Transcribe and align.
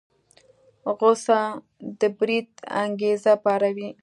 غوسه 0.97 1.39
د 1.99 2.01
بريد 2.17 2.47
انګېزه 2.83 3.33
پاروي. 3.43 3.89